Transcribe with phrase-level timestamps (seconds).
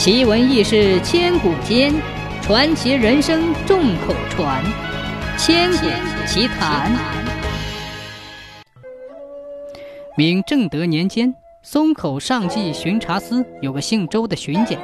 [0.00, 1.92] 奇闻异事千古间，
[2.40, 4.64] 传奇人生众口传。
[5.36, 5.86] 千古
[6.26, 6.90] 奇谈。
[10.16, 14.78] 明正德年间，松口上记巡查司有个姓周的巡检，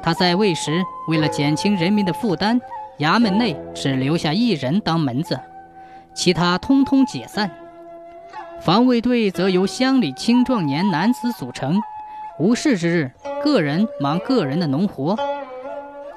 [0.00, 2.60] 他在位时为了减轻人民的负担，
[3.00, 5.36] 衙门内只留下一人当门子，
[6.14, 7.50] 其他通通解散。
[8.60, 11.80] 防卫队则由乡里青壮年男子组成，
[12.36, 13.12] 无事之日，
[13.44, 15.16] 个人忙个人的农活；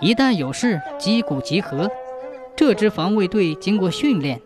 [0.01, 1.87] 一旦有事，击鼓集合。
[2.55, 4.41] 这支防卫队经过训练，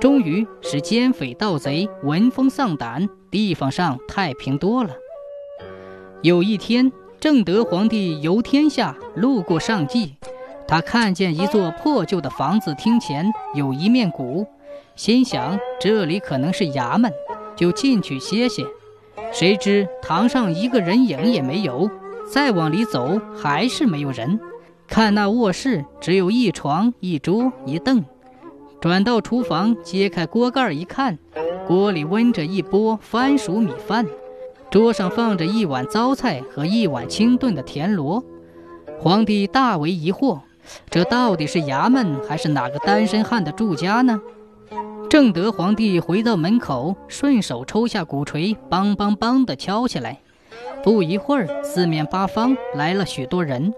[0.00, 4.90] 终于使奸匪盗贼闻风丧胆，地方上太平多了。
[6.22, 10.14] 有一天，正德皇帝游天下，路过上记，
[10.68, 14.46] 他看见一座破旧的房子厅前有一面鼓，
[14.94, 17.12] 心想这里可能是衙门，
[17.56, 18.64] 就进去歇歇。
[19.32, 21.90] 谁知堂上一个人影也没有，
[22.32, 24.38] 再往里走还是没有人。
[24.86, 28.04] 看那卧室，只有一床、一桌、一凳。
[28.80, 31.18] 转到厨房，揭开锅盖一看，
[31.66, 34.06] 锅里温着一锅番薯米饭，
[34.70, 38.24] 桌上放着一碗糟菜和一碗清炖的田螺。
[38.98, 40.40] 皇帝大为疑惑，
[40.90, 44.20] 这到底是衙门还是哪个单身汉的住家呢？
[45.08, 50.18] 正德皇帝回到门口，顺手抽下鼓槌，梆梆梆地敲起来。
[50.82, 53.72] 不一会儿，四面八方来了许多人。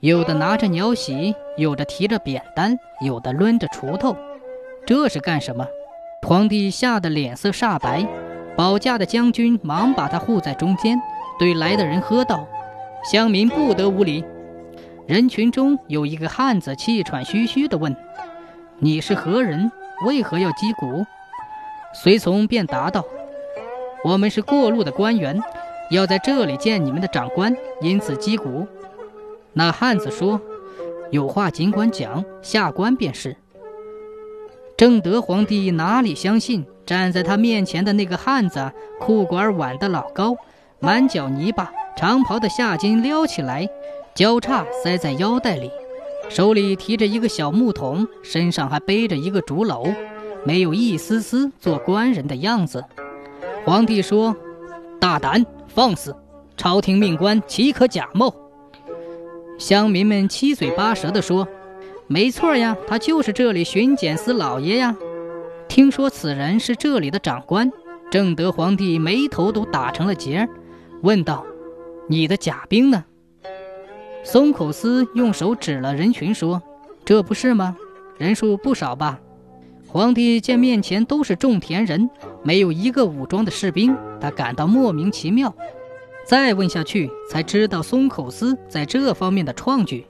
[0.00, 4.14] 有的拿着鸟喜，有的提着扁担，有的抡着锄头，
[4.86, 5.66] 这是干什么？
[6.22, 8.06] 皇帝吓得脸色煞白，
[8.54, 11.00] 保驾的将军忙把他护在中间，
[11.38, 12.46] 对来的人喝道
[13.10, 14.22] ：“乡民不得无礼。”
[15.08, 17.96] 人群中有一个汉子气喘吁吁地问
[18.78, 19.72] ：“你是何人？
[20.04, 21.04] 为何要击鼓？”
[21.94, 23.04] 随从便答道
[24.04, 25.40] ：“我们是过路的官员，
[25.90, 28.66] 要在这里见你们的长官，因此击鼓。”
[29.52, 30.40] 那汉子说
[31.10, 33.36] ：“有话尽管讲，下官便是。”
[34.76, 36.66] 正德皇帝哪里相信？
[36.84, 38.70] 站在他面前的那个汉子，
[39.00, 40.36] 裤管挽得老高，
[40.80, 43.66] 满脚泥巴，长袍的下襟撩起来，
[44.14, 45.70] 交叉塞在腰带里，
[46.28, 49.94] 手里提着一个小木桶，身上还背着一个竹篓，
[50.44, 52.84] 没有一丝丝做官人的样子。
[53.64, 54.36] 皇帝说
[55.00, 56.14] ：“大胆放肆！
[56.56, 58.34] 朝廷命官岂可假冒？”
[59.58, 61.46] 乡民们七嘴八舌地说
[62.08, 64.96] ：“没错呀，他就是这里巡检司老爷呀。”
[65.68, 67.70] 听说此人是这里的长官，
[68.10, 70.48] 正德皇帝眉头都打成了结，
[71.02, 71.46] 问道
[72.08, 73.04] ：“你的甲兵呢？”
[74.24, 76.60] 松口司用手指了人群说
[77.04, 77.76] ：“这不是吗？
[78.16, 79.20] 人数不少吧？”
[79.86, 82.08] 皇帝见面前都是种田人，
[82.42, 85.54] 没有一个武装的士兵，他感到莫名其妙。
[86.24, 90.06] 再问下去，才知道松口司在这方面的创举。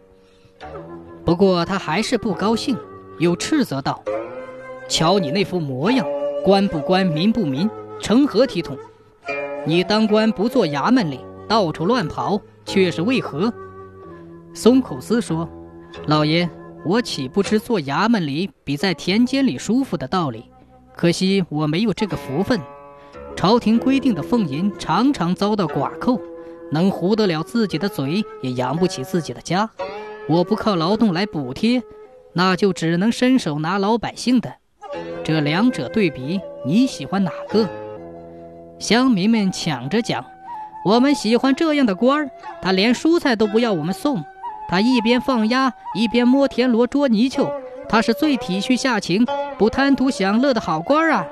[1.24, 2.78] 不过他还是不高兴，
[3.18, 4.00] 又斥责道
[4.88, 6.06] ：“瞧你那副模样，
[6.44, 7.68] 官不官，民不民，
[8.00, 8.78] 成何体统？
[9.66, 13.52] 你当官不做衙门里，到处乱跑，却是为何？”
[14.54, 15.48] 松口司说
[16.06, 16.48] ：“老爷，
[16.86, 20.44] 我岂不知坐衙门里比在田间里舒服的道理？
[20.94, 22.60] 可惜我没有这个福分。”
[23.36, 26.20] 朝廷规定的俸银常常遭到寡扣，
[26.70, 29.68] 能糊得了自己的嘴，也养不起自己的家。
[30.28, 31.82] 我不靠劳动来补贴，
[32.32, 34.54] 那就只能伸手拿老百姓的。
[35.24, 37.68] 这两者对比，你喜欢哪个？
[38.78, 40.24] 乡民们抢着讲
[40.86, 42.30] ：“我们喜欢这样的官儿，
[42.62, 44.24] 他连蔬菜都不要我们送，
[44.68, 47.50] 他一边放鸭一边摸田螺捉泥鳅，
[47.88, 49.26] 他是最体恤下情、
[49.58, 51.26] 不贪图享乐的好官啊！”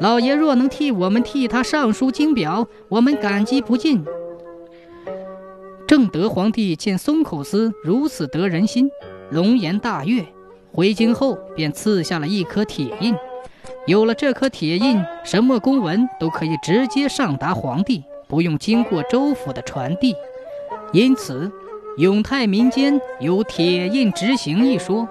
[0.00, 4.02] 老爷若能替我们替他上书金表，我们感激不尽。
[5.86, 8.88] 正德皇帝见松口司如此得人心，
[9.30, 10.24] 龙颜大悦，
[10.72, 13.14] 回京后便赐下了一颗铁印。
[13.86, 20.14] 有了这颗铁印，什么公文都可以直接上达皇帝，不用经过州府的传递。
[20.92, 21.52] 因此，
[22.00, 25.06] 永泰民间有“铁印执行”一说。